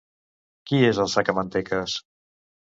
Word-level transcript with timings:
Qui 0.69 0.79
és 0.87 1.03
el 1.05 1.13
Sacamantecas? 1.17 2.01